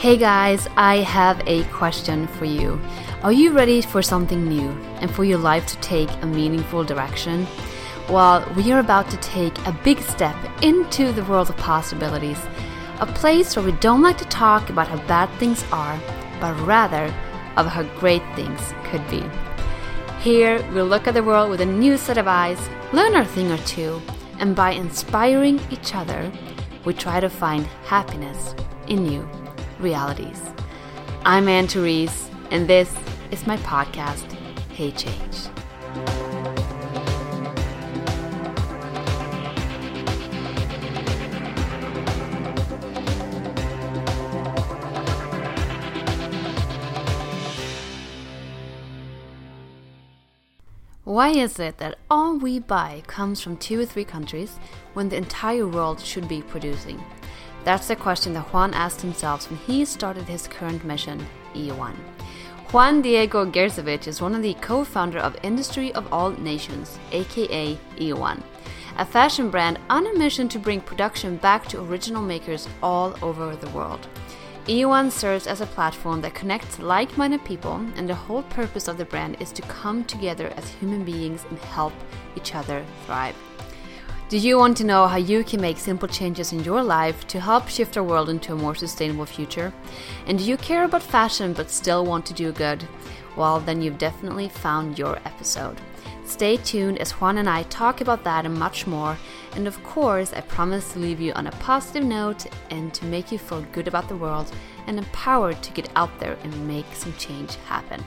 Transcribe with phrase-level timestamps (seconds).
[0.00, 2.80] Hey guys, I have a question for you.
[3.22, 7.46] Are you ready for something new and for your life to take a meaningful direction?
[8.08, 12.38] Well, we are about to take a big step into the world of possibilities,
[12.98, 16.00] a place where we don't like to talk about how bad things are,
[16.40, 17.14] but rather
[17.58, 19.22] of how great things could be.
[20.20, 23.52] Here, we'll look at the world with a new set of eyes, learn a thing
[23.52, 24.00] or two,
[24.38, 26.32] and by inspiring each other,
[26.86, 28.54] we try to find happiness
[28.88, 29.28] in new
[29.80, 30.42] realities.
[31.24, 32.94] I'm Anne Therese, and this
[33.30, 34.30] is my podcast,
[34.72, 35.48] Hey Change.
[51.04, 54.58] Why is it that all we buy comes from two or three countries
[54.94, 57.02] when the entire world should be producing?
[57.64, 61.94] That's the question that Juan asked himself when he started his current mission, E1.
[62.72, 68.42] Juan Diego Gerscovich is one of the co-founder of Industry of All Nations, aka E1,
[68.96, 73.56] a fashion brand on a mission to bring production back to original makers all over
[73.56, 74.06] the world.
[74.66, 78.98] E1 serves as a platform that connects like minded people, and the whole purpose of
[78.98, 81.92] the brand is to come together as human beings and help
[82.36, 83.34] each other thrive.
[84.30, 87.40] Do you want to know how you can make simple changes in your life to
[87.40, 89.72] help shift our world into a more sustainable future?
[90.28, 92.86] And do you care about fashion but still want to do good?
[93.36, 95.80] Well, then you've definitely found your episode.
[96.24, 99.18] Stay tuned as Juan and I talk about that and much more.
[99.56, 103.32] And of course, I promise to leave you on a positive note and to make
[103.32, 104.52] you feel good about the world
[104.86, 108.04] and empowered to get out there and make some change happen.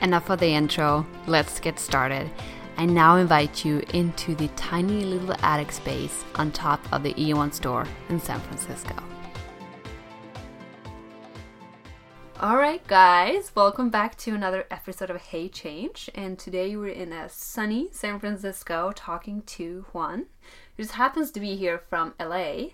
[0.00, 2.30] Enough of the intro, let's get started.
[2.80, 7.52] I now invite you into the tiny little attic space on top of the E1
[7.52, 8.94] store in San Francisco.
[12.42, 16.08] Alright, guys, welcome back to another episode of Hey Change.
[16.14, 20.24] And today we're in a sunny San Francisco talking to Juan,
[20.78, 22.68] who just happens to be here from LA.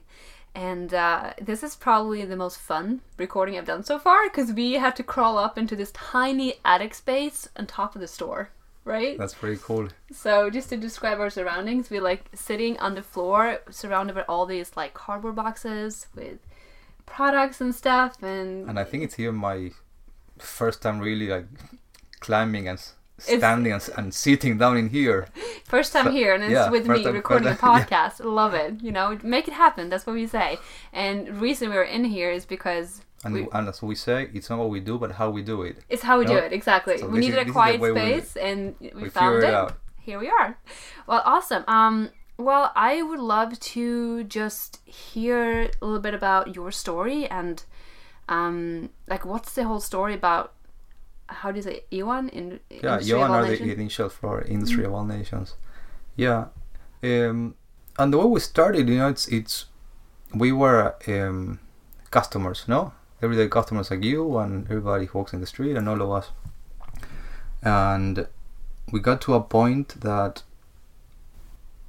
[0.54, 4.74] And uh, this is probably the most fun recording I've done so far because we
[4.74, 8.50] had to crawl up into this tiny attic space on top of the store
[8.86, 9.18] right?
[9.18, 9.88] That's pretty cool.
[10.12, 14.46] So just to describe our surroundings, we're like sitting on the floor, surrounded by all
[14.46, 16.38] these like cardboard boxes with
[17.04, 19.72] products and stuff, and And I think it's here my
[20.38, 21.46] first time really like
[22.20, 22.78] climbing and
[23.18, 25.28] standing and, and sitting down in here.
[25.64, 28.24] first time So- here, and it's yeah, with me time- recording a podcast.
[28.24, 29.88] Love it, you know, make it happen.
[29.88, 30.58] That's what we say.
[30.92, 34.58] And reason we're in here is because And, we, and as we say, it's not
[34.58, 35.78] what we do, but how we do it.
[35.88, 36.98] It's how we do it, exactly.
[36.98, 39.08] So we needed is- a this is the quiet way we- space and we, we
[39.08, 39.52] found it.
[39.52, 39.78] out.
[40.00, 40.56] Here we are.
[41.06, 41.64] Well, awesome.
[41.66, 47.64] Um, well, I would love to just hear a little bit about your story and
[48.28, 50.52] um, like what's the whole story about
[51.28, 55.04] how do you say Iwan in Yeah, of are the initial for industry of all
[55.04, 55.54] nations.
[56.14, 56.46] Yeah,
[57.02, 57.54] um,
[57.98, 59.66] and the way we started, you know, it's it's
[60.34, 61.58] we were um,
[62.10, 62.92] customers, no,
[63.22, 66.30] everyday customers like you and everybody who walks in the street and all of us,
[67.62, 68.26] and
[68.92, 70.42] we got to a point that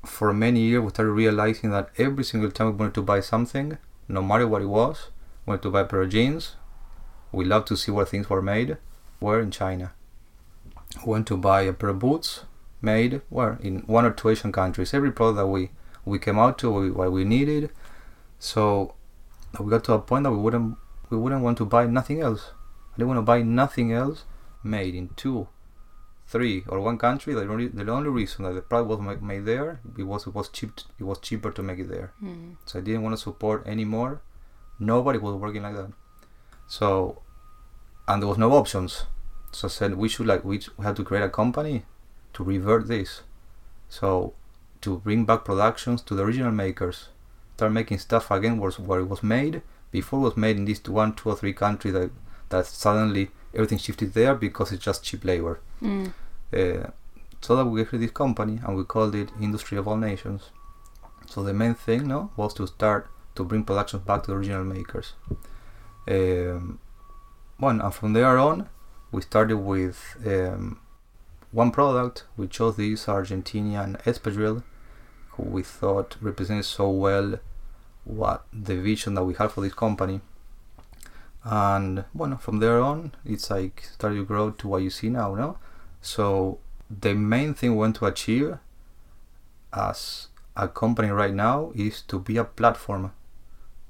[0.06, 3.78] for many years we started realizing that every single time we wanted to buy something,
[4.08, 5.10] no matter what it was,
[5.46, 6.56] we wanted to buy a pair of jeans.
[7.32, 8.78] We love to see where things were made.
[9.20, 9.94] Were in China
[11.06, 12.44] went to buy a pair of boots
[12.82, 14.94] made where in one or two Asian countries.
[14.94, 15.72] Every product that we
[16.06, 17.70] we came out to we, what we needed.
[18.40, 18.94] So
[19.60, 20.78] we got to a point that we wouldn't
[21.10, 22.52] we wouldn't want to buy nothing else.
[22.94, 24.24] I didn't want to buy nothing else
[24.64, 25.48] made in two,
[26.28, 27.34] three or one country.
[27.34, 30.50] The only the only reason that the product was made there it was it was
[30.50, 32.14] cheap it was cheaper to make it there.
[32.20, 32.54] Hmm.
[32.66, 34.22] So I didn't want to support anymore.
[34.80, 35.92] Nobody was working like that.
[36.68, 37.22] So,
[38.08, 39.06] and there was no options.
[39.52, 41.86] So I said we should like we had to create a company
[42.34, 43.22] to revert this.
[43.90, 44.34] So,
[44.82, 47.10] to bring back productions to the original makers,
[47.56, 49.62] start making stuff again where, where it was made.
[49.92, 52.12] Before was made in these one, two or three countries that
[52.50, 55.60] that suddenly everything shifted there because it's just cheap labor.
[55.82, 56.14] Mm.
[56.54, 56.90] Uh,
[57.42, 60.50] so that we created this company and we called it Industry of All Nations.
[61.28, 64.64] So the main thing, no, was to start to bring production back to the original
[64.64, 65.14] makers.
[66.08, 66.80] Um,
[67.58, 68.70] one and from there on,
[69.12, 70.80] we started with um,
[71.52, 72.26] one product.
[72.36, 74.64] We chose this Argentinian espadrille,
[75.32, 77.40] who we thought represents so well
[78.08, 80.22] what the vision that we had for this company.
[81.44, 85.36] And well, from there on, it's like started to grow to what you see now,
[85.36, 85.58] no?
[86.02, 86.60] So
[86.90, 88.58] the main thing we want to achieve
[89.74, 93.12] as a company right now is to be a platform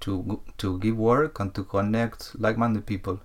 [0.02, 3.20] to to give work and to connect like-minded people.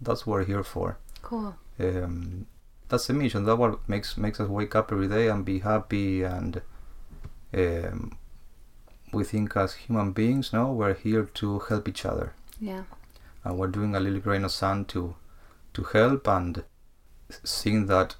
[0.00, 0.98] That's what we're here for.
[1.22, 1.56] Cool.
[1.80, 2.46] Um,
[2.88, 3.44] that's the mission.
[3.44, 6.22] That's what makes makes us wake up every day and be happy.
[6.22, 6.62] And
[7.54, 8.18] um,
[9.12, 12.82] we think as human beings, no, we're here to help each other, Yeah.
[13.44, 15.14] and we're doing a little grain of sand to
[15.74, 16.64] to help and
[17.44, 18.16] seeing that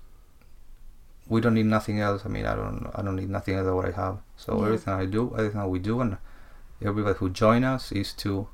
[1.28, 2.22] we don't need nothing else.
[2.24, 4.18] I mean, I don't I don't need nothing else than what I have.
[4.36, 4.66] So Yeah.
[4.66, 6.18] everything I do, everything we do, and
[6.82, 8.48] everybody who join us is to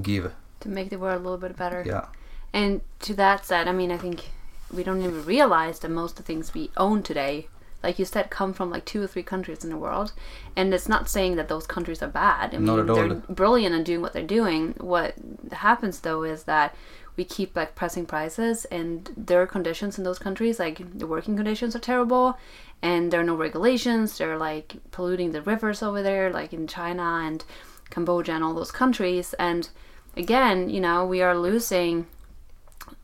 [0.00, 0.32] give.
[0.60, 1.82] To make the world a little bit better.
[1.86, 2.06] Yeah.
[2.52, 4.30] And to that said, I mean, I think
[4.72, 7.48] we don't even realize that most of the things we own today,
[7.82, 10.12] like you said, come from like two or three countries in the world.
[10.56, 12.54] And it's not saying that those countries are bad.
[12.54, 13.22] I mean, Not at they're all.
[13.28, 14.74] brilliant in doing what they're doing.
[14.78, 15.14] What
[15.52, 16.74] happens though is that
[17.16, 21.74] we keep like pressing prices, and their conditions in those countries, like the working conditions,
[21.74, 22.38] are terrible.
[22.80, 24.16] And there are no regulations.
[24.18, 27.44] They're like polluting the rivers over there, like in China and
[27.90, 29.34] Cambodia and all those countries.
[29.34, 29.68] And
[30.16, 32.06] again, you know, we are losing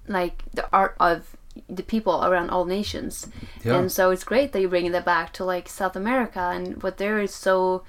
[0.07, 1.37] like the art of
[1.69, 3.29] the people around all nations.
[3.63, 3.79] Yeah.
[3.79, 6.99] And so it's great that you're bringing that back to like South America and what
[6.99, 7.85] there is so,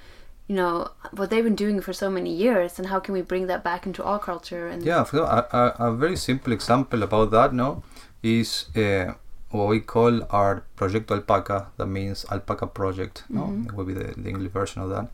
[0.48, 3.46] you know, what they've been doing for so many years, and how can we bring
[3.48, 4.68] that back into our culture?
[4.68, 7.82] And Yeah, for a, a, a very simple example about that, no,
[8.22, 9.14] is uh,
[9.50, 11.68] what we call our Proyecto Alpaca.
[11.76, 13.24] That means Alpaca Project.
[13.28, 15.08] No, it will be the, the English version of that.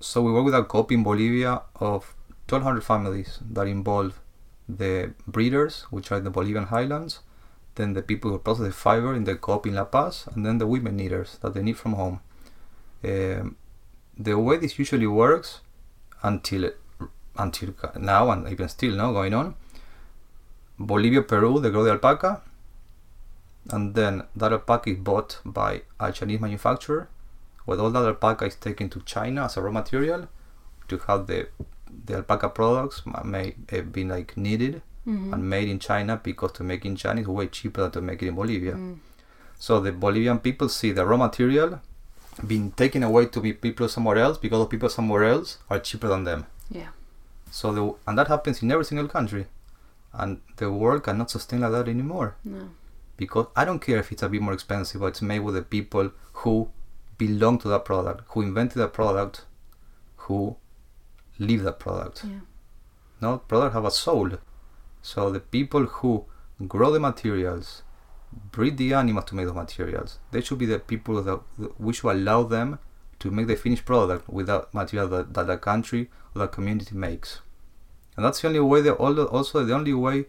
[0.00, 2.14] So we work with a COP in Bolivia of
[2.48, 4.20] 1,200 families that involve
[4.68, 7.20] the breeders, which are in the Bolivian highlands,
[7.76, 10.58] then the people who process the fiber in the COP in La Paz, and then
[10.58, 12.20] the women knitters that they need from home.
[13.04, 13.56] Um,
[14.16, 15.60] the way this usually works
[16.22, 16.70] until
[17.36, 19.56] until now and even still now going on
[20.78, 22.42] Bolivia Peru they grow the alpaca
[23.70, 27.08] and then that alpaca is bought by a Chinese manufacturer
[27.64, 30.28] where all that alpaca is taken to China as a raw material
[30.88, 31.48] to have the
[32.06, 34.36] the alpaca products ma- made uh, been like
[35.06, 38.00] kneaded and made in China because to make in China is way cheaper than to
[38.00, 38.72] make it in Bolivia.
[38.72, 38.98] Mm.
[39.58, 41.80] So the Bolivian people see the raw material
[42.46, 46.08] being taken away to be people somewhere else because the people somewhere else are cheaper
[46.08, 46.46] than them.
[46.70, 46.88] Yeah,
[47.50, 49.46] so the, and that happens in every single country,
[50.12, 52.36] and the world cannot sustain like that anymore.
[52.44, 52.70] No,
[53.16, 55.62] because I don't care if it's a bit more expensive, but it's made with the
[55.62, 56.70] people who
[57.18, 59.44] belong to that product, who invented that product,
[60.16, 60.56] who
[61.38, 62.24] live that product.
[62.24, 62.40] yeah,
[63.20, 64.30] No, product have a soul.
[65.04, 66.24] So the people who
[66.66, 67.82] grow the materials,
[68.32, 71.40] breed the animals to make the materials, they should be the people that,
[71.78, 72.78] we should allow them
[73.18, 76.94] to make the finished product with that material that, that the country or the community
[76.94, 77.42] makes.
[78.16, 80.24] And that's the only way, the, also the only way,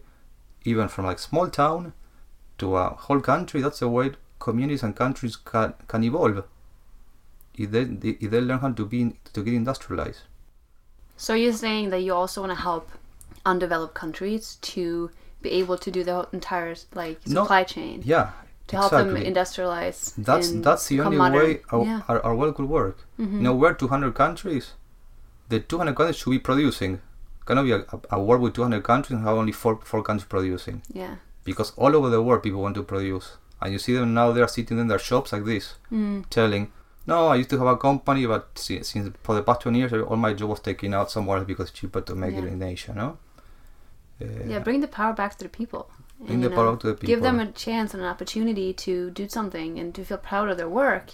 [0.64, 1.94] even from like small town
[2.58, 6.44] to a whole country, that's the way communities and countries can, can evolve.
[7.54, 10.24] If they, if they learn how to be to get industrialized.
[11.16, 12.90] So you're saying that you also want to help
[13.52, 15.10] undeveloped countries to
[15.42, 18.30] be able to do the entire like No, supply chain Yeah,
[18.68, 19.98] to help them industrialize.
[20.28, 21.38] That's that's the only modern.
[21.40, 22.00] way our, yeah.
[22.08, 22.96] our, our world could work.
[23.18, 23.32] Mhm.
[23.38, 24.72] You know, we're 200 countries.
[25.48, 27.00] The 200 countries should be producing.
[27.46, 30.82] Cannot be a, a, world with 200 countries and have only four four countries producing.
[30.92, 31.14] yeah.
[31.44, 33.26] Because all over the world, people want to produce,
[33.62, 34.32] and you see them now.
[34.32, 36.24] They're sitting in their shops like this, Mm.
[36.28, 36.64] telling,
[37.06, 39.92] "No, I used to have a company, but since, since for the past 20 years,
[39.92, 42.92] all my job was taken out somewhere because it's cheaper to make it in Asia."
[43.02, 43.08] No.
[44.20, 45.90] Uh, yeah, bring the power back to the people.
[46.18, 47.06] Bring And, the you power to the people.
[47.06, 50.56] Give them a chance and an opportunity to do something and to feel proud of
[50.56, 51.12] their work.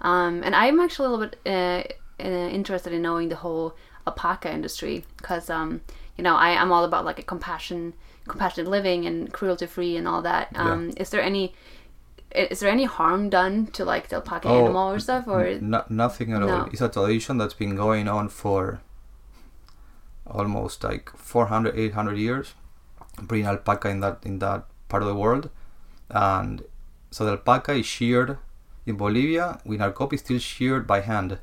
[0.00, 1.82] Um, and I'm actually a little bit uh,
[2.24, 3.74] uh, interested in knowing the whole
[4.06, 5.82] alpaca industry because, um,
[6.16, 7.92] you know, I, I'm all about like a compassion,
[8.26, 10.48] compassionate living and cruelty free and all that.
[10.54, 11.54] Um, Is there any
[12.34, 15.82] is there any harm done to like the alpaca Oh, animal or stuff or N-
[15.88, 16.48] nothing at all.
[16.48, 16.68] No.
[16.70, 18.82] It's a tradition that's been going on for
[20.30, 22.54] almost like 400, 800 years.
[23.20, 25.50] Breeding alpaca in that in that part of the world,
[26.08, 26.62] and
[27.10, 28.38] so the alpaca is sheared
[28.86, 29.60] in Bolivia.
[29.80, 31.38] Our copy, still sheared by hand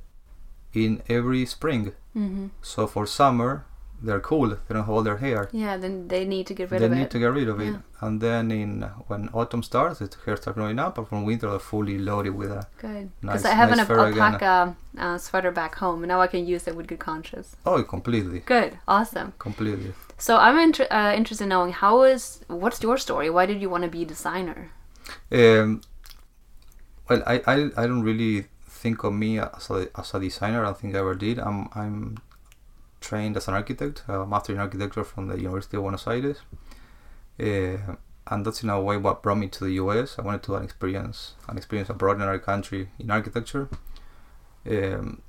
[0.74, 1.92] in every spring.
[2.13, 3.65] hmm So for summer,
[4.05, 4.50] they're cool.
[4.50, 5.41] They don't hold their hair.
[5.51, 6.95] yeah, then they need to get rid they of it.
[6.95, 7.71] They need to get rid of it.
[7.74, 7.77] Yeah.
[8.05, 10.97] And then in when autumn starts, the hair starts growing up.
[10.97, 13.05] And from winter, they're fully loaded with a Good.
[13.21, 16.45] Nice- Because I have nice an alpaca uh, sweater back home, and now I can
[16.53, 17.55] use it with good conscience.
[17.65, 19.33] oh, completely, Good, awesome.
[19.39, 19.93] completely.
[20.17, 23.29] So I'm inter- uh, interested in knowing how is what's your story?
[23.29, 24.71] Why did you want to be a designer?
[25.31, 25.81] Um,
[27.09, 30.62] well, I, I, I don't really think of me as a, as a designer.
[30.62, 31.39] I don't think I ever did.
[31.39, 32.17] I'm I'm
[33.05, 36.39] trained as an architect, a master in architecture from the University of Buenos Aires,
[37.39, 37.95] uh,
[38.31, 40.17] and that's in a way what brought me to the US.
[40.17, 43.69] I wanted to have an experience an experience abroad in another country in architecture.
[44.69, 45.21] Um,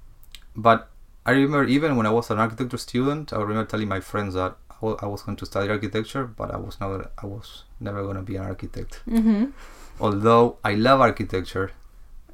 [0.54, 0.88] but
[1.26, 4.56] I remember even when I was an architecture student, I remember telling my friends that
[4.83, 7.11] I was going to study architecture, but I was not.
[7.23, 9.00] I was never going to be an architect.
[9.09, 9.47] Mm-hmm.
[10.00, 11.73] Although I love architecture,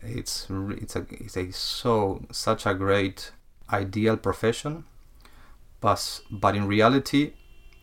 [0.02, 3.32] it's it's a it's a so such a great
[3.70, 4.84] ideal profession,
[5.82, 7.22] but but in reality,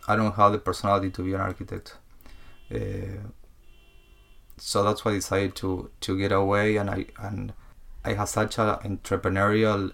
[0.07, 1.97] I don't have the personality to be an architect.
[2.73, 3.29] Uh,
[4.57, 7.53] so that's why I decided to to get away, and I and
[8.03, 9.91] I have such a entrepreneurial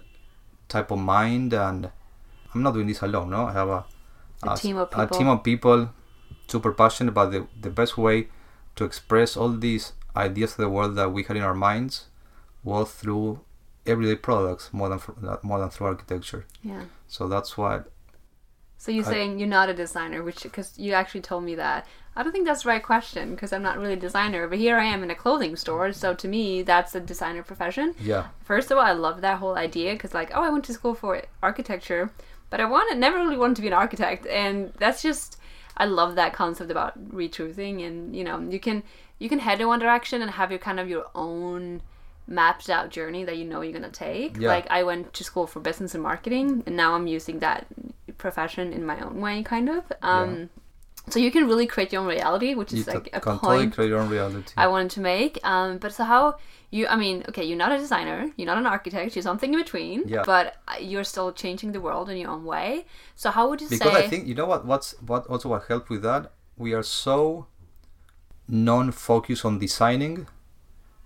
[0.68, 1.90] type of mind, and
[2.54, 3.30] I'm not doing this alone.
[3.30, 3.84] No, I have a
[4.42, 5.04] A team of people.
[5.04, 5.90] a team of people
[6.48, 8.28] super passionate about the the best way
[8.76, 12.06] to express all these ideas of the world that we had in our minds
[12.64, 13.40] was through
[13.86, 16.44] everyday products more than fr- more than through architecture.
[16.62, 16.84] Yeah.
[17.08, 17.90] So that's what
[18.78, 21.86] So you're I- saying you're not a designer, which because you actually told me that.
[22.18, 24.78] I don't think that's the right question because I'm not really a designer, but here
[24.78, 25.92] I am in a clothing store.
[25.92, 27.94] So to me, that's a designer profession.
[28.00, 30.72] yeah First of all, I love that whole idea because, like, oh, I went to
[30.72, 32.10] school for architecture,
[32.48, 35.38] but I wanted never really wanted to be an architect, and that's just
[35.76, 38.82] I love that concept about retruthing, and you know, you can
[39.18, 41.82] you can head in one direction and have your kind of your own
[42.26, 44.38] mapped out journey that you know you're gonna take.
[44.38, 44.48] Yeah.
[44.48, 47.66] Like I went to school for business and marketing, and now I'm using that
[48.18, 49.84] profession in my own way, kind of.
[50.02, 50.50] Um,
[51.08, 53.58] So you can really create your own reality, which you is like a can totally
[53.58, 54.52] point create your own reality.
[54.56, 55.38] I wanted to make.
[55.44, 56.22] Um, but so how
[56.70, 56.88] you?
[56.88, 60.02] I mean, okay, you're not a designer, you're not an architect, you're something in between.
[60.08, 60.24] Yeah.
[60.26, 62.86] But you're still changing the world in your own way.
[63.14, 63.90] So how would you because say?
[63.94, 66.82] Because I think you know what what's what also what helped with that we are
[66.82, 67.46] so
[68.48, 70.26] non-focused on designing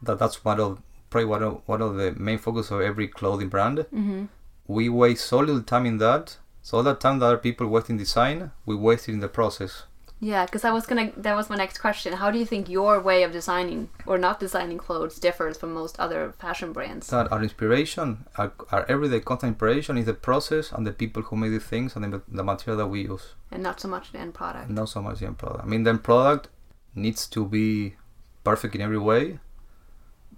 [0.03, 3.49] that that's one of probably one of one of the main focus of every clothing
[3.49, 3.87] brand.
[3.93, 4.29] Mhm.
[4.67, 6.39] We waste so little time in that.
[6.71, 9.87] So all that time that other people waste in design, we waste in the process.
[10.21, 11.11] Yeah, because I was gonna.
[11.17, 12.13] That was my next question.
[12.13, 15.99] How do you think your way of designing or not designing clothes differs from most
[15.99, 17.09] other fashion brands?
[17.09, 21.35] That our inspiration, our, our everyday content inspiration is the process and the people who
[21.35, 23.35] make the things and the, the material that we use.
[23.51, 24.71] and not so much the end product.
[24.71, 25.65] Not so much the end product.
[25.65, 26.51] I mean, the end product
[26.95, 27.97] needs to be
[28.45, 29.41] perfect in every way,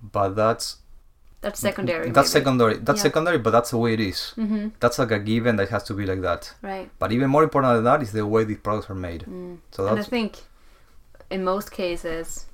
[0.00, 0.76] but that's
[1.42, 2.10] That's secondary.
[2.10, 2.44] That's maybe.
[2.44, 2.76] secondary.
[2.78, 3.02] That's Yeah.
[3.10, 4.32] secondary, but that's the way it is.
[4.38, 4.68] Mm-hmm.
[4.80, 6.54] That's like a given that has to be like that.
[6.62, 6.88] Right.
[6.98, 9.22] But even more important than that is the way these products are made.
[9.28, 9.58] Mm.
[9.72, 10.32] So and I think
[11.30, 12.46] in most cases,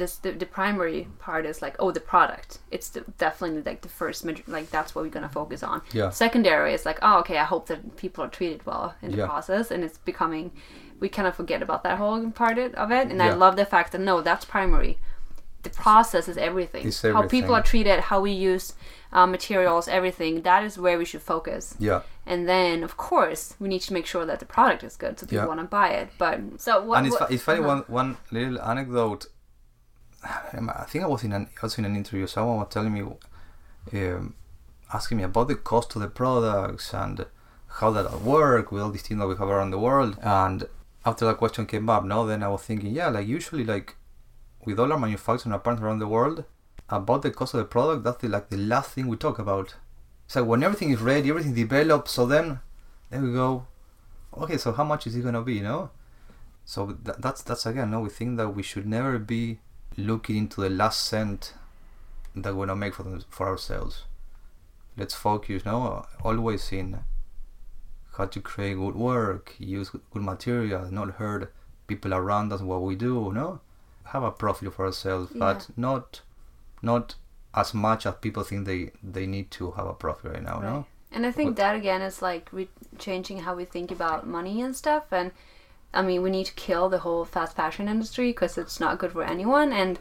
[0.00, 2.58] this the, the primary part is like oh the product.
[2.70, 5.80] It's the, definitely like the first major, like that's what we're gonna focus on.
[5.92, 9.18] yeah, Secondary is like oh okay I hope that people are treated well in the
[9.18, 9.26] Yeah.
[9.26, 10.50] process, and it's becoming
[11.00, 13.08] we kind of forget about that whole part of it.
[13.10, 14.98] And I love the fact that no that's primary.
[15.68, 16.86] The process is everything.
[16.86, 18.74] It's How people are treated, how we use
[19.12, 20.42] uh, materials, everything.
[20.42, 21.74] That is where we should focus.
[21.78, 22.02] yeah.
[22.26, 25.24] And then, of course, we need to make sure that the product is good so
[25.26, 25.46] people Yeah.
[25.52, 26.08] want to buy it.
[26.18, 26.98] But so what?
[26.98, 27.84] and it's, what- it's funny uh-huh.
[27.88, 29.26] one one little anecdote.
[30.22, 32.26] I think I was in an also in an interview.
[32.26, 33.02] Someone was telling me,
[33.92, 34.34] um,
[34.92, 37.24] asking me about the cost of the products and
[37.80, 40.18] how that work with all these things that we have around the world.
[40.22, 40.58] And
[41.06, 43.96] after that question came up, no, then I was thinking, yeah, like usually like
[44.64, 46.44] with all our manufacturing our partners around the world,
[46.88, 49.74] about the cost of the product, that's the, like the last thing we talk about.
[50.26, 52.60] So when everything is ready, everything developed, so then
[53.10, 53.66] then we go,
[54.36, 55.90] okay, so how much is it gonna be, you know?
[56.64, 59.60] So th- that's that's again, no, we think that we should never be
[59.96, 61.54] looking into the last cent
[62.34, 64.04] that we're gonna make for them, for ourselves.
[64.96, 67.00] Let's focus, no, always in
[68.18, 71.52] how to create good work, use good material, not hurt
[71.86, 73.60] people around us what we do, no?
[74.12, 76.22] Have a profit for ourselves, but not
[76.82, 77.14] not
[77.54, 80.62] as much as people think they they need to have a profit right now, Right.
[80.72, 80.86] no?
[81.10, 84.76] And I think that again is like re- changing how we think about money and
[84.76, 85.04] stuff.
[85.10, 85.30] And
[85.94, 89.12] I mean, we need to kill the whole fast fashion industry because it's not good
[89.12, 89.72] for anyone.
[89.72, 89.98] And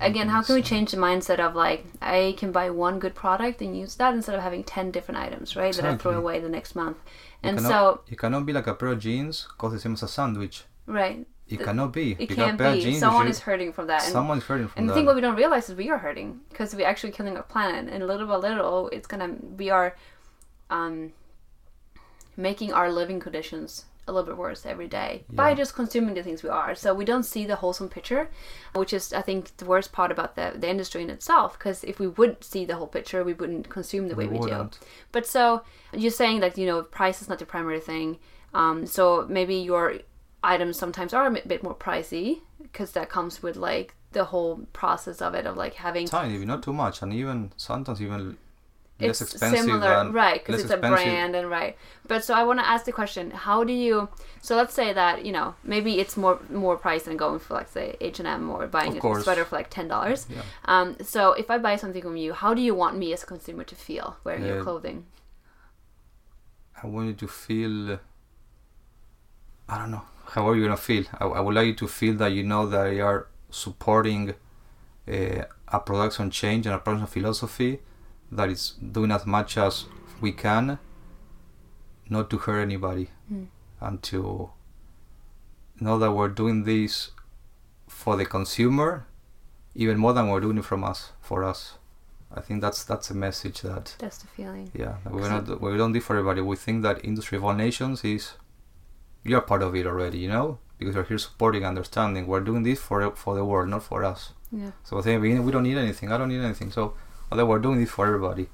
[0.00, 3.62] again, how can we change the mindset of like I can buy one good product
[3.62, 5.74] and use that instead of having ten different items, right?
[5.76, 6.98] That I throw away the next month.
[7.42, 9.94] You And cannot, so, you cannot be like a pair of jeans cost the same
[9.94, 10.64] as a sandwich.
[10.86, 12.16] right, It cannot be.
[12.18, 12.98] it can't be.
[12.98, 14.04] Someone is hurting from that.
[14.04, 14.80] And someone is hurting from that.
[14.80, 17.36] And the thing what we don't realize is we are hurting because we're actually killing
[17.36, 19.96] our planet, and little by little, it's gonna we are
[20.70, 21.12] um,
[22.36, 26.42] making our living conditions a little bit worse every day by just consuming the things
[26.42, 26.74] we are.
[26.74, 28.28] So we don't see the wholesome picture,
[28.74, 31.58] which is I think the worst part about the the industry in itself.
[31.58, 34.42] Because if we would see the whole picture, we wouldn't consume the way we, do.
[34.42, 34.78] wouldn't.
[35.12, 38.18] But so you're saying that you know price is not the primary thing.
[38.52, 40.00] Um, so maybe your
[40.42, 45.20] items sometimes are a bit- more pricey because that comes with like the whole process
[45.22, 48.36] of it of like having Tiny, not too much, and even sometimes even
[49.00, 51.74] less it's expensive similar than right because it's a brand and right
[52.06, 54.10] but so i want to ask the question how do you
[54.42, 57.66] so let's say that you know maybe it's more more price than going for like
[57.68, 60.42] say h&m or buying a sweater for like $10 Yeah.
[60.66, 63.26] um, so if i buy something from you how do you want me as a
[63.26, 65.06] consumer to feel wearing your clothing
[66.82, 67.98] I want you to feel.
[69.68, 70.02] I don't know.
[70.30, 71.04] How are you gonna feel?
[71.18, 74.34] I, I would like you to feel that you know that you are supporting
[75.08, 77.80] uh, a production change and a production philosophy
[78.32, 79.86] that is doing as much as
[80.20, 80.78] we can,
[82.08, 83.46] not to hurt anybody, Mm.
[83.80, 84.50] and to
[85.80, 87.10] know that we're doing this
[87.88, 89.06] for the consumer,
[89.74, 91.74] even more than we're doing it from us for us.
[92.32, 94.70] I think that's that's a message that That's the feeling.
[94.74, 96.40] yeah we're not we don't do for everybody.
[96.40, 98.34] We think that industry of all nations is
[99.24, 102.26] you're part of it already, you know, because you're here supporting, understanding.
[102.26, 104.32] We're doing this for for the world, not for us.
[104.52, 104.72] Yeah.
[104.84, 106.10] So at the beginning, we don't need anything.
[106.12, 106.70] I don't need anything.
[106.72, 106.94] So
[107.30, 108.48] although we're doing this for everybody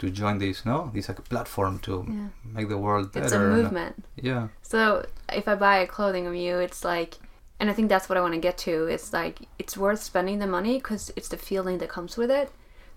[0.00, 2.28] to join this, no, this like a platform to Yeah.
[2.44, 3.24] make the world better.
[3.26, 4.04] It's a and, movement.
[4.16, 7.18] yeah, So if I buy a clothing of you, it's like,
[7.58, 8.86] and I think that's what I want to get to.
[8.86, 12.50] It's like it's worth spending the money because it's the feeling that comes with it,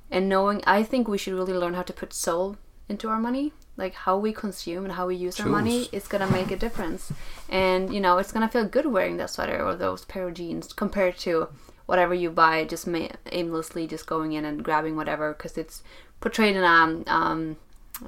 [0.10, 0.62] and knowing.
[0.66, 2.56] I think we should really learn how to put soul
[2.90, 5.90] into our money, like how we consume and how we use our money.
[5.92, 7.12] is gonna make a difference,
[7.50, 10.74] and you know it's gonna feel good wearing that sweater or those pair of jeans
[10.74, 11.48] compared to
[11.86, 15.84] whatever you buy just ma- aimlessly just going in and grabbing whatever because it's
[16.22, 17.58] portrayed in um, um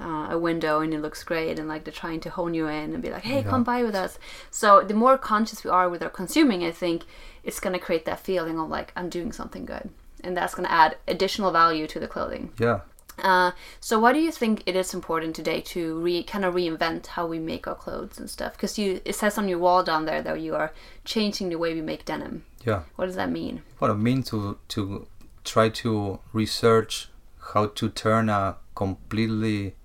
[0.01, 2.93] uh, a window and it looks great and like they're trying to hone you in
[2.93, 3.49] and be like hey Yeah.
[3.49, 4.17] come buy with us
[4.49, 7.03] so the more conscious we are with our consuming i think
[7.43, 9.89] it's going to create that feeling of like i'm doing something good
[10.23, 12.79] and that's going to add additional value to the clothing yeah.
[13.23, 17.07] Uh, so why do you think it is important today to re kind of reinvent
[17.07, 20.05] how we make our clothes and stuff because you it says on your wall down
[20.05, 20.71] there that you are
[21.05, 22.83] changing the way we make denim Yeah.
[22.95, 25.07] what does that mean What I mean to to
[25.43, 27.09] try to research
[27.53, 29.75] how to turn a completely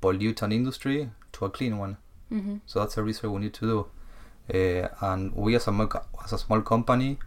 [0.00, 1.96] pollutant industry to a clean one.
[2.32, 2.56] mm-hmm.
[2.66, 3.86] So that's a research we need to do.
[4.54, 5.72] Uh, and we as a
[6.24, 7.18] as a small company,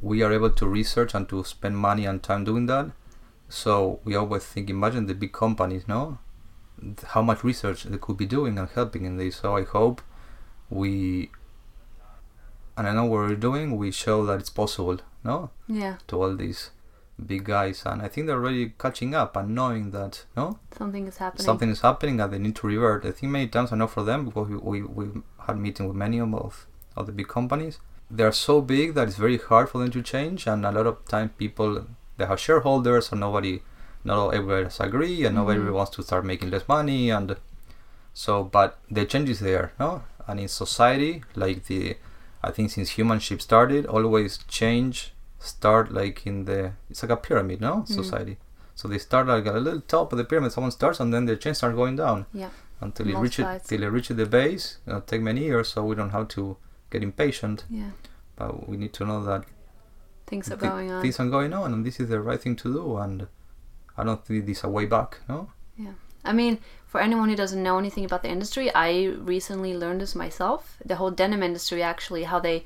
[0.00, 2.86] we are able to research and to spend money and time doing that.
[3.54, 6.18] So we always think, imagine the big companies, no?
[7.12, 9.36] How much research they could be doing and helping in this.
[9.36, 10.02] So I hope
[10.68, 11.30] we,
[12.76, 15.50] and I know what we're doing, we show that it's possible, no?
[15.68, 16.70] yeah To all these
[17.24, 20.58] big guys, and I think they're already catching up and knowing that, no?
[20.76, 23.06] something is happening something is happening and they need to revert.
[23.06, 25.96] I think many times I know for them because we, we, we had meeting with
[25.96, 27.78] many of, of the big companies.
[28.10, 30.86] They are so big that it's very hard for them to change, and a lot
[30.88, 31.86] of time people
[32.16, 33.62] they have shareholders, so nobody,
[34.04, 35.72] not all everybody has agree, and nobody Mhm.
[35.72, 37.36] wants to start making less money, and
[38.12, 40.02] so but the change is there, no?
[40.26, 41.96] And in society, like the,
[42.42, 47.60] I think since humanship started, always change start like in the it's like a pyramid,
[47.60, 47.74] no?
[47.82, 47.88] Mm.
[47.88, 48.38] Society.
[48.74, 51.36] So they start like a little top of the pyramid, someone starts, and then the
[51.36, 52.50] change starts going down yeah
[52.80, 53.68] until it reaches sides.
[53.68, 54.78] till it reaches the base.
[54.86, 56.56] It'll take many years, so we don't have to
[56.90, 57.64] get impatient.
[57.70, 57.90] yeah
[58.36, 59.44] But we need to know that
[60.26, 62.72] things are going on things are going on, and this is the right thing to
[62.72, 62.96] do.
[62.96, 63.26] And
[63.96, 65.20] I don't think this is a way back.
[65.28, 65.50] No.
[65.76, 65.92] Yeah.
[66.24, 70.14] I mean, for anyone who doesn't know anything about the industry, I recently learned this
[70.14, 70.78] myself.
[70.84, 72.64] The whole denim industry, actually, how they,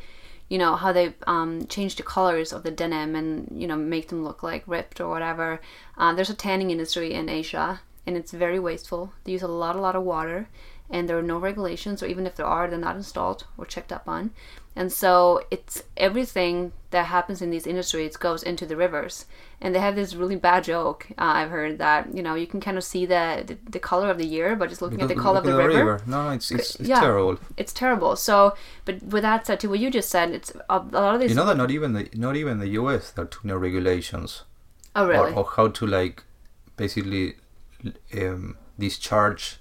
[0.49, 4.09] you know, how they um, change the colors of the denim and you know make
[4.09, 5.61] them look like ripped or whatever.
[5.97, 9.13] Uh, there's a tanning industry in Asia, and it's very wasteful.
[9.25, 10.49] They use a lot, a lot of water,
[10.91, 13.93] and there are no regulations, or even if there are, they're not installed or checked
[13.93, 14.31] up on.
[14.79, 19.27] And so it's everything that happens in these industries goes into the rivers.
[19.61, 21.09] And they have this really bad joke.
[21.19, 24.09] Uh, I've heard that you know you can kind of see the, the the color
[24.09, 26.01] of the year but just looking at the color of look the at river.
[26.07, 27.01] No, no, it's it's, it's yeah.
[27.01, 27.41] terrible.
[27.57, 28.15] It's terrible.
[28.15, 31.21] So, but with that said, to what you just said, it's a, a lot of
[31.23, 31.31] these.
[31.31, 33.11] You know that not even the not even the U.S.
[33.11, 34.45] there are too many regulations
[34.95, 35.33] oh really?
[35.33, 36.23] or, or how to like
[36.77, 37.35] basically
[38.15, 39.59] um, discharge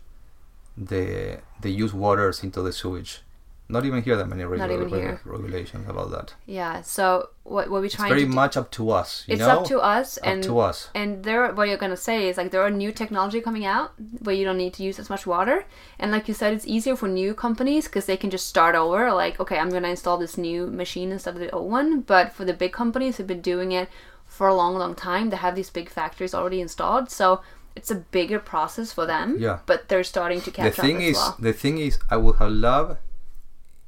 [0.78, 3.24] the the used waters into the sewage.
[3.70, 6.34] Not even here that many regu- regulations about that.
[6.46, 6.82] Yeah.
[6.82, 9.24] So what what we It's trying very to do, It's very much up to us.
[9.28, 9.60] You it's know?
[9.60, 10.90] up to us Up and to us.
[10.96, 13.92] and there what you're gonna say is like there are new technology coming out
[14.24, 15.66] where you don't need to use as much water
[16.00, 19.12] and like you said it's easier for new companies because they can just start over
[19.24, 22.46] like okay i'm gonna install this new machine instead of the old one but for
[22.46, 23.90] the big companies who've been doing it
[24.26, 27.42] for a long long time they have these big factories already installed so
[27.76, 29.60] it's a bigger process for them Yeah.
[29.66, 32.18] but they're starting to The catch thing up as is, well the thing is, I
[32.18, 32.98] would have loved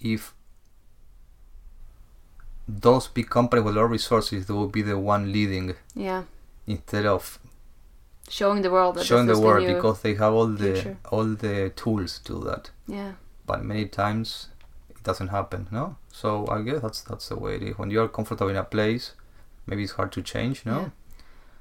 [0.02, 0.34] if
[2.68, 6.24] those big companies with all resources they will be the one leading yeah
[6.68, 7.40] instead of
[8.30, 9.74] showing the world that showing the world new.
[9.76, 10.98] because they have all the future.
[11.12, 12.70] all the tools to do that.
[12.88, 13.14] yeah
[13.48, 14.50] But many times
[14.90, 15.96] it doesn't happen, no?
[16.12, 17.78] So I guess that's that's the way it is.
[17.80, 19.14] When you're comfortable in a place,
[19.66, 20.80] maybe it's hard to change, no?
[20.80, 20.90] Yeah.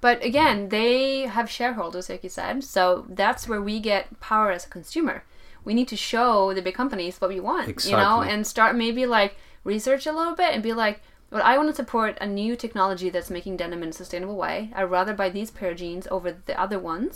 [0.01, 2.63] But again, they have shareholders, like you said.
[2.65, 5.25] So that's where we get power as a consumer.
[5.69, 9.03] We need to show the big companies what we want, you know, and start maybe
[9.19, 9.33] like
[9.73, 10.97] research a little bit and be like,
[11.31, 14.57] well, I want to support a new technology that's making denim in a sustainable way.
[14.77, 17.15] I'd rather buy these pair of jeans over the other ones.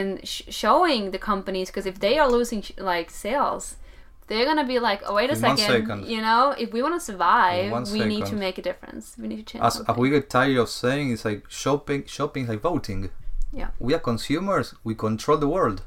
[0.00, 3.64] and sh- showing the companies because if they are losing sh- like sales
[4.28, 6.00] they're gonna be like oh wait a second second.
[6.14, 7.64] you know if we want to survive
[7.96, 10.58] we need to make a difference we need to change As, as we get tired
[10.64, 12.00] of saying, it's like shopping.
[12.16, 13.00] Shopping is like voting.
[13.60, 13.70] Yeah.
[13.86, 14.66] We are consumers.
[14.88, 15.78] We control the world.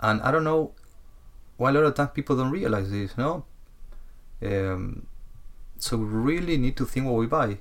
[0.00, 0.72] And I don't know
[1.56, 3.16] why a lot of times people don't realize this.
[3.18, 3.44] No.
[4.42, 5.06] Um,
[5.78, 7.58] so we really need to think what we buy.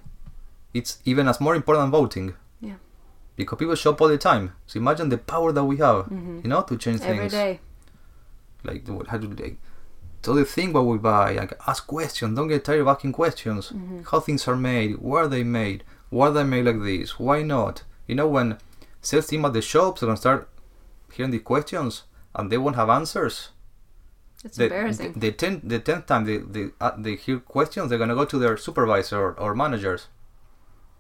[0.74, 2.34] It's even as more important than voting.
[2.62, 2.76] Yeah.
[3.36, 4.54] Because people shop all the time.
[4.68, 6.06] So imagine the power that we have.
[6.06, 6.44] Mhm.
[6.44, 7.32] You know, to change every things.
[7.34, 7.60] day
[8.64, 9.58] Like how do they?
[10.22, 11.34] So they think what we buy.
[11.34, 12.36] Like ask questions.
[12.36, 13.72] Don't get tired of asking questions.
[13.72, 14.06] Mhm.
[14.10, 14.98] How things are made.
[15.00, 15.84] Where are they made?
[16.10, 17.20] Why are they made like this?
[17.20, 17.84] Why not?
[18.08, 18.58] You know when
[19.02, 20.50] sales team at the shops are gonna start
[21.14, 22.04] hearing the questions
[22.36, 23.50] and they won't have answers.
[24.44, 27.90] it's The, embarrassing the, the, ten, the tenth time they they, uh, they hear questions,
[27.90, 30.08] they're gonna go to their supervisor or, or managers.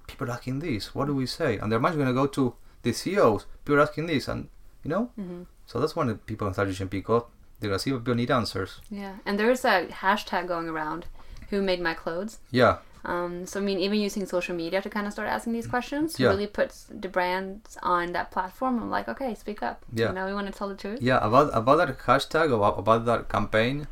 [0.07, 0.93] People are asking this.
[0.95, 1.57] What do we say?
[1.57, 3.45] And their manager's gonna go to the CEOs.
[3.63, 4.49] People are asking this, and
[4.83, 5.03] you know.
[5.15, 7.23] hmm So that's when the people in start using because
[7.59, 8.81] they're gonna see what people need answers.
[8.89, 11.05] yeah and there's a hashtag going around
[11.49, 15.07] who made my clothes Yeah, Um, so I mean, even using social media to kind
[15.07, 16.29] of start asking these questions Yeah.
[16.29, 18.77] really puts the brands on that platform.
[18.81, 19.85] I'm like, okay, speak up.
[19.93, 20.09] Yeah.
[20.09, 20.99] You know, we want to tell the truth.
[21.01, 21.19] yeah.
[21.25, 23.87] About about that hashtag about about that campaign,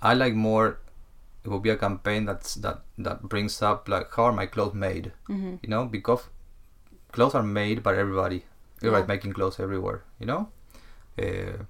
[0.00, 0.78] I like more.
[1.44, 4.74] It will be a campaign that's that that brings up like how are my clothes
[4.74, 5.12] made?
[5.26, 6.28] hmm You know, because
[7.12, 8.44] clothes are made by everybody.
[8.78, 9.14] Everybody's Yeah.
[9.14, 10.02] making clothes everywhere.
[10.20, 10.48] You know,
[11.18, 11.64] uh,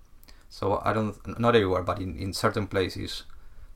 [0.51, 3.25] so I don't not everywhere, but in in certain places.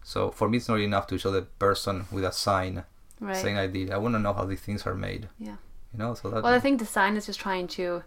[0.02, 2.84] So for me, it's not enough to show the person with a sign
[3.20, 3.36] Right.
[3.36, 3.90] saying I did.
[3.92, 5.28] I want to know how these things are made.
[5.38, 5.56] Yeah.
[5.92, 8.02] You know, so that Well, I think the sign is just trying to.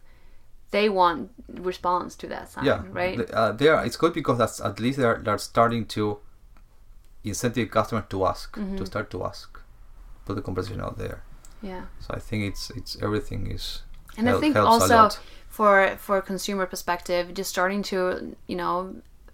[0.72, 3.18] They want response to that sign, yeah right?
[3.32, 6.18] uh, they are it's good because that's at least they're they're starting to
[7.24, 8.86] incentive customers to ask to Mhm.
[8.86, 9.60] start to ask
[10.26, 11.24] put the conversation out there
[11.62, 11.84] yeah.
[12.00, 13.84] so i think it's it's everything is
[14.18, 15.10] And I think also
[15.50, 17.98] for for consumer perspective, just starting to
[18.52, 18.74] you know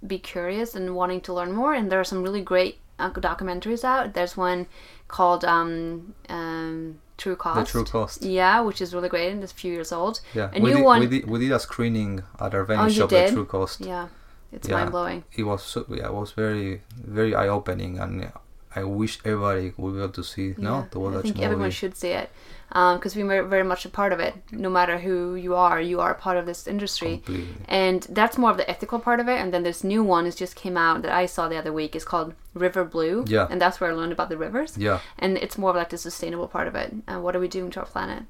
[0.06, 1.74] be curious and wanting to learn more.
[1.74, 4.14] And there are some really great uh, documentaries out.
[4.14, 4.68] There's one
[5.08, 7.60] called um, um, True Cost.
[7.60, 10.22] the true cost Yeah, which is really great and it's a few years old.
[10.34, 11.00] yeah A we new did, one.
[11.02, 14.08] we did we did a screening at our venue Oh, shop the true cost Yeah,
[14.52, 14.76] it's Yeah.
[14.78, 15.24] mind blowing.
[15.36, 16.82] it was so, yeah it was very
[17.20, 18.32] very eye-opening and
[18.76, 21.72] i wish everybody would be able to see no to watch I think movie everyone
[21.72, 22.30] should see it
[22.72, 24.34] because we're very much a part of it.
[24.52, 27.18] No matter who you are, you are a part of this industry.
[27.18, 29.38] completely And that's more of the ethical part of it.
[29.42, 31.98] And then this new one is just came out that I saw the other week.
[31.98, 33.26] It's called River Blue.
[33.28, 33.48] Yeah.
[33.52, 34.78] And that's where I learned about the rivers.
[34.78, 36.94] yeah And it's more of like the sustainable part of it.
[37.10, 38.24] And what are we doing to our planet?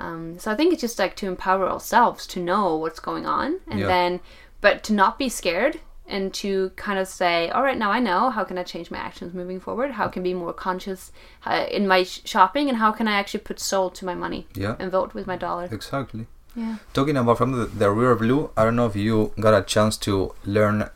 [0.00, 3.60] Um, so I think it's just like to empower ourselves to know what's going on,
[3.70, 3.88] and Yeah.
[3.88, 4.20] then,
[4.62, 8.30] but to not be scared and to kind of say, all right, now I know.
[8.30, 9.92] How can I change my actions moving forward?
[9.92, 11.12] How can I be more conscious
[11.46, 14.46] uh, in my sh- shopping, and how can I actually put soul to my money
[14.54, 15.68] yeah and vote with my dollar?
[15.70, 16.76] exactly Yeah.
[16.92, 19.96] Talking about from the, the River Blue, I don't know if you got a chance
[19.98, 20.90] to learn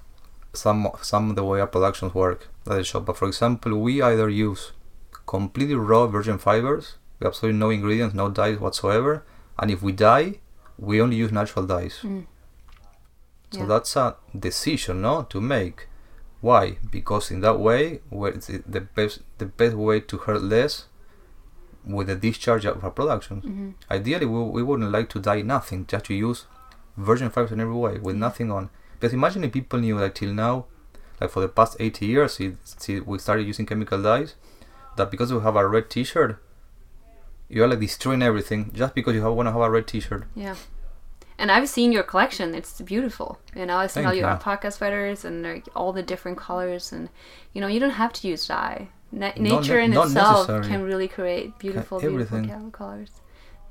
[0.53, 3.07] some some of the way our productions work at the shop.
[3.07, 4.73] But for example, we either use
[5.27, 9.25] completely raw virgin fibers, absolutely no ingredients, no dyes whatsoever,
[9.59, 10.41] and if we dye,
[10.79, 12.01] we only use natural dyes.
[12.03, 12.27] Mm.
[13.57, 13.67] So Yeah.
[13.73, 15.89] that's a decision, no, to make.
[16.41, 16.79] Why?
[16.91, 18.33] Because in that way, where
[18.77, 20.87] the best the best way to hurt less
[21.85, 23.45] with the discharge of our productions.
[23.45, 26.47] hmm Ideally, we, we wouldn't like to dye nothing, just to use
[26.97, 28.69] virgin fibers in every way, with nothing on.
[28.95, 30.55] Because imagine if people knew that till now,
[31.21, 34.35] like for the past 80 years, it, we started using chemical dyes,
[34.97, 36.39] that because we have a red t-shirt,
[37.49, 40.25] you're like destroying everything just because you have, want to have a red t-shirt.
[40.35, 40.57] Yeah.
[41.39, 42.55] And I've seen your collection.
[42.55, 43.39] It's beautiful.
[43.55, 44.33] You know, I've seen Thank all your you.
[44.33, 46.93] alpaca sweaters and like, all the different colors.
[46.93, 47.11] And,
[47.53, 48.89] you know, you don't have to use dye.
[49.13, 50.67] Na- nature ne- in itself necessary.
[50.67, 53.11] can really create beautiful, beautiful colors.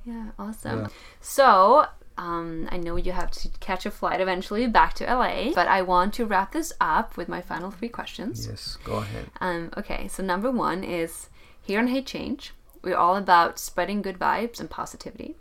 [0.05, 0.81] Yeah, awesome.
[0.81, 0.87] Yeah.
[1.19, 5.67] So, um, I know you have to catch a flight eventually back to LA, but
[5.67, 8.47] I want to wrap this up with my final three questions.
[8.47, 9.25] Yes, go ahead.
[9.41, 11.29] Um, okay, so number one is
[11.61, 15.35] here on Hey Change, we're all about spreading good vibes and positivity.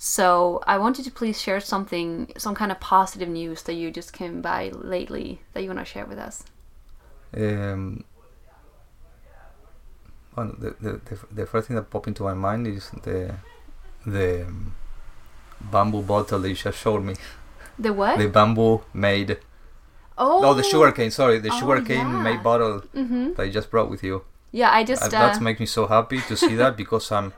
[0.00, 4.12] So I wanted to please share something, some kind of positive news that you just
[4.12, 6.44] came by lately that you want to share with us.
[7.36, 8.04] Um,
[10.36, 13.34] well, the, the, the, the first thing that popped into my mind is the
[14.06, 14.46] the
[15.60, 17.16] bamboo bottle that you just showed me.
[17.78, 18.18] The what?
[18.18, 19.38] The bamboo made
[20.16, 21.10] oh, No, the sugar cane.
[21.10, 22.22] Sorry, the Oh, sugar cane yeah.
[22.22, 23.32] made bottle Mm-hmm.
[23.34, 24.22] that you just brought with you.
[24.52, 25.02] Yeah, I just.
[25.02, 27.32] Uh, Uh, that makes me so happy to see that because I'm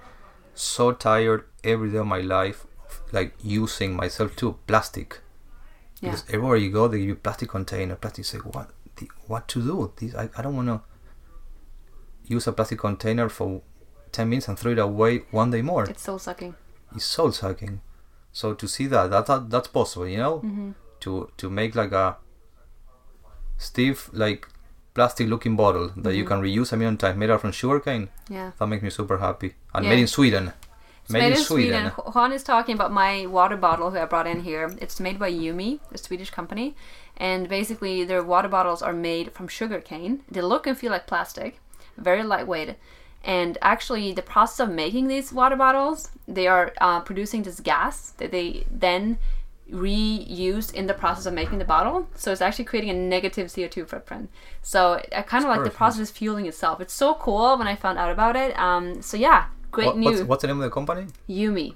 [0.60, 5.20] so tired every day of my life, of, like using myself too plastic.
[6.00, 6.10] yeah.
[6.10, 7.96] Because everywhere you go, they give you plastic container.
[7.96, 8.24] Plastic.
[8.24, 8.70] Say what?
[8.96, 9.92] The, what to do?
[9.96, 10.80] This I, I don't want to
[12.24, 13.62] use a plastic container for
[14.12, 15.84] ten minutes and throw it away one day more.
[15.88, 16.54] It's soul sucking.
[16.94, 17.80] It's soul sucking.
[18.32, 20.70] So to see that that, that that's possible, you know, Mm-hmm.
[21.00, 22.16] to to make like a
[23.58, 24.48] stiff like
[24.94, 26.28] plastic looking bottle that you Mhm.
[26.28, 28.08] can reuse a million times, made out from sugarcane.
[28.28, 28.50] Yeah.
[28.58, 29.54] That makes me super happy.
[29.74, 29.90] And Yeah.
[29.90, 30.52] made in Sweden.
[31.04, 31.86] It's made, in Sweden.
[32.14, 34.70] Juan is talking about my water bottle who I brought in here.
[34.80, 36.76] It's made by Yuhme, a Swedish company,
[37.16, 40.20] and basically their water bottles are made from sugarcane.
[40.30, 41.60] They look and feel like plastic,
[41.96, 42.76] very lightweight.
[43.24, 48.12] And actually, the process of making these water bottles, they are uh, producing this gas
[48.18, 49.18] that they then
[49.72, 52.08] reuse in the process of making the bottle.
[52.14, 54.30] So it's actually creating a negative CO2 footprint.
[54.62, 56.80] So I kind of like the process is fueling itself.
[56.80, 58.58] It's so cool when I found out about it.
[58.58, 60.18] Um, so yeah, great What- news.
[60.18, 61.06] what's, what's the name of the company?
[61.28, 61.74] Yuhme.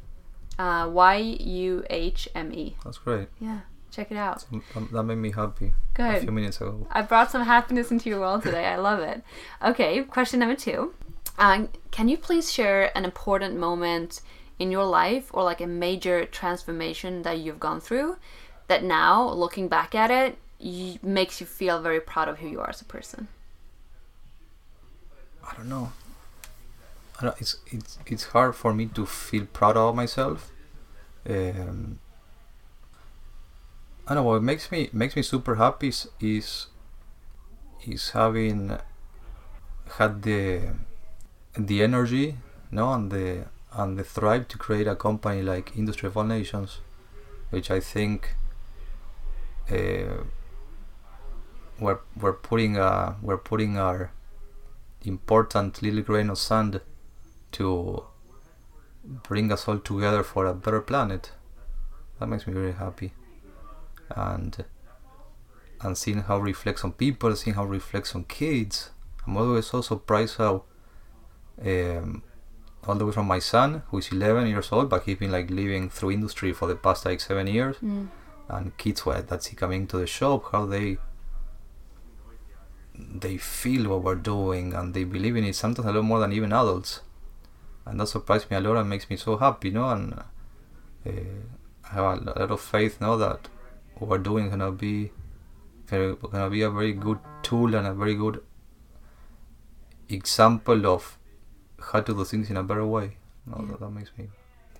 [0.58, 2.76] Uh, y U H M E.
[2.84, 3.26] That's great.
[3.40, 4.44] Yeah, check it out.
[4.76, 6.14] Um, That made me happy Good.
[6.14, 6.86] a few minutes ago.
[6.92, 8.66] I brought some happiness into your world today.
[8.66, 9.22] I love it.
[9.64, 10.94] Okay, question number two.
[11.36, 14.20] Um, can you please share an important moment
[14.58, 18.16] in your life or like a major transformation that you've gone through
[18.68, 22.60] that now, looking back at it, y- makes you feel very proud of who you
[22.60, 23.28] are as a person?
[25.46, 25.92] I don't know.
[27.20, 30.50] I don't, it's it's it's hard for me to feel proud of myself.
[31.28, 32.00] Um,
[34.06, 36.66] I don't know what makes me makes me super happy is is,
[37.86, 38.78] is having
[39.98, 40.72] had the
[41.56, 42.36] the energy,
[42.70, 46.78] no, and the and the thrive to create a company like Industry of All Nations,
[47.50, 48.36] which I think
[49.70, 50.24] uh,
[51.80, 54.12] we're we're putting uh we're putting our
[55.02, 56.80] important little grain of sand
[57.52, 58.04] to
[59.04, 61.32] bring us all together for a better planet.
[62.18, 63.12] That makes me very happy.
[64.10, 64.64] And
[65.80, 68.90] and seeing how it reflects on people, seeing how it reflects on kids.
[69.26, 70.64] I'm always so surprised how
[71.60, 72.22] um,
[72.86, 75.50] all the way from my son, who is 11 years old, but he's been like
[75.50, 78.08] living through industry for the past like seven years, Mm.
[78.48, 80.98] and kids were that see coming to the shop, how they
[82.96, 86.32] they feel what we're doing and they believe in it sometimes a lot more than
[86.32, 87.00] even adults
[87.86, 90.22] and that surprised me a lot and makes me so happy you know and uh,
[91.06, 93.48] I have a lot of faith now that
[93.96, 95.10] what we're doing is gonna be
[95.90, 98.40] gonna be a very good tool and a very good
[100.08, 101.18] example of
[101.92, 103.16] how to do things in a better way
[103.46, 103.76] no, Yeah.
[103.80, 104.28] that, makes me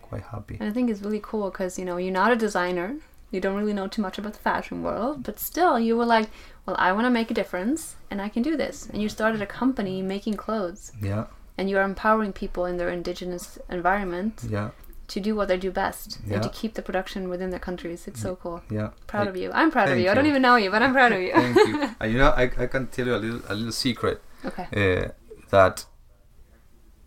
[0.03, 2.97] quite happy And I think it's really cool because you know you're not a designer,
[3.31, 6.29] you don't really know too much about the fashion world, but still you were like,
[6.67, 9.43] well, I want to make a difference and I can do this, and you started
[9.43, 11.25] a company making clothes, yeah
[11.59, 14.71] and you are empowering people in their indigenous environment yeah
[15.07, 16.35] to do what they do best Yeah.
[16.35, 18.01] and to keep the production within their countries.
[18.09, 18.63] It's so cool.
[18.71, 19.49] yeah Proud I- of you.
[19.53, 20.11] I'm proud of thank you.
[20.11, 21.33] I don't even know you, but I'm proud of you.
[21.33, 24.23] thank you and you know I, I can tell you a little a little secret
[24.51, 24.67] okay.
[24.83, 25.09] uh,
[25.51, 25.85] that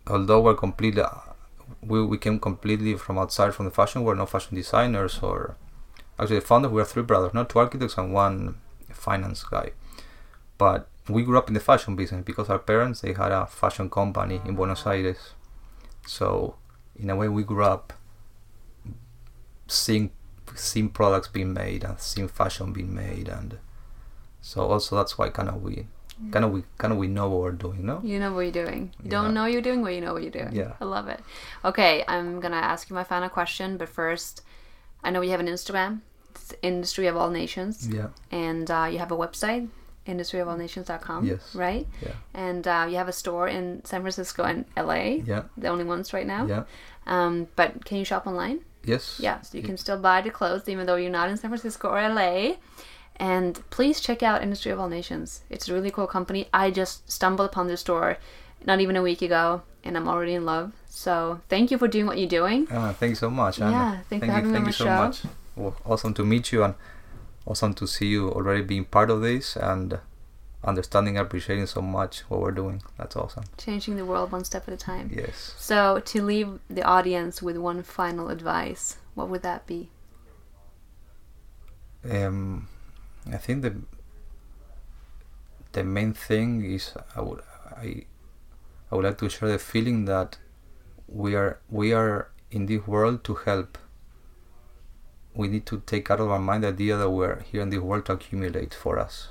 [0.08, 1.02] although we're completely
[1.82, 5.56] we, we came completely from outside from the fashion we're not fashion designers or
[6.18, 8.56] actually the founder we are three brothers not two architects and one
[8.92, 9.72] finance guy.
[10.56, 13.88] But we grew up in the fashion business because our parents they had a fashion
[13.88, 15.34] company in buenos aires.
[16.06, 16.56] So
[16.96, 17.92] in a way we grew up
[19.66, 20.10] seeing
[20.54, 23.58] seeing products being made and seeing fashion being made and
[24.40, 25.86] so also that's why kind of we
[26.32, 28.64] kind of we kind of we know what we're doing no You know what you're
[28.64, 28.82] doing.
[28.98, 29.10] You Yeah.
[29.16, 30.52] don't know you're doing what you know what you're doing.
[30.52, 30.72] Yeah.
[30.80, 31.20] I love it.
[31.64, 34.42] Okay, I'm gonna ask you my final question, but first,
[35.04, 36.00] I know you have an Instagram.
[36.34, 39.68] It's Industry of All Nations, yeah and uh, you have a website,
[40.06, 41.24] industryofallnations.com.
[41.24, 41.54] Yes.
[41.54, 41.86] Right.
[42.02, 45.20] yeah And uh, you have a store in San Francisco and LA.
[45.24, 46.46] yeah The only ones right now.
[46.46, 46.64] yeah
[47.06, 48.60] Um, but can you shop online?
[48.84, 51.50] yes Yeah, so you can still buy the clothes even though you're not in San
[51.50, 52.56] Francisco or LA.
[53.18, 55.42] And please check out Industry of All Nations.
[55.50, 56.48] It's a really cool company.
[56.54, 58.16] I just stumbled upon this store
[58.64, 60.72] not even a week ago, and I'm already in love.
[60.88, 62.68] So thank you for doing what you're doing.
[62.70, 63.70] Ah, thank you so much Anna.
[63.70, 64.96] Yeah, thanks for thank having you me thank you so show.
[64.96, 65.22] much
[65.56, 66.74] well, awesome to meet you and
[67.46, 69.98] awesome to see you already being part of this and
[70.64, 74.66] understanding and appreciating so much what we're doing that's awesome Changing the world one step
[74.68, 75.10] at a time.
[75.14, 79.90] yes So to leave the audience with one final advice, what would that be?
[82.10, 82.68] um
[83.32, 83.74] i think the
[85.72, 87.40] the main thing is i would
[87.76, 88.04] i
[88.90, 90.38] i would like to share the feeling that
[91.08, 93.78] we are we are in this world to help.
[95.34, 97.80] We need to take out of our mind the idea that we're here in this
[97.80, 99.28] world to accumulate for us.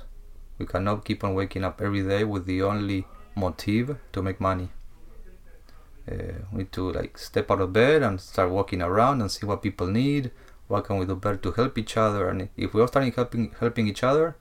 [0.58, 4.70] We cannot keep on waking up every day with the only motive to make money.
[6.10, 9.44] Uh, we need to like step out of bed and start walking around and see
[9.44, 10.30] what people need
[10.68, 13.54] what can we do better to help each other and if we are starting helping
[13.58, 14.36] helping each other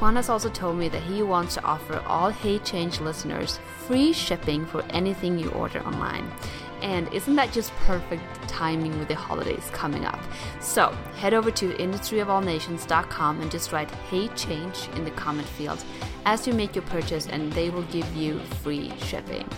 [0.00, 4.14] Juan has also told me that he wants to offer all Hey Change listeners free
[4.14, 6.32] shipping for anything you order online.
[6.82, 10.20] And isn't that just perfect timing with the holidays coming up?
[10.60, 15.82] So head over to industryofallnations.com and just write Hey Change in the comment field
[16.26, 19.48] as you make your purchase, and they will give you free shipping.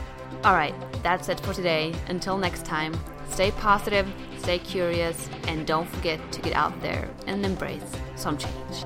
[0.45, 1.95] Alright, that's it for today.
[2.09, 2.95] Until next time,
[3.29, 4.07] stay positive,
[4.39, 7.83] stay curious, and don't forget to get out there and embrace
[8.17, 8.85] some change.